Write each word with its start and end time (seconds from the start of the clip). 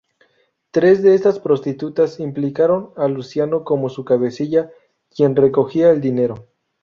Tres 0.71 1.03
de 1.03 1.13
estas 1.13 1.37
prostitutas 1.39 2.19
implicaron 2.19 2.91
a 2.97 3.07
Luciano 3.07 3.63
como 3.63 3.87
su 3.87 4.03
cabecilla, 4.03 4.71
quien 5.11 5.35
recogía 5.35 5.91
el 5.91 6.01
dinero. 6.01 6.47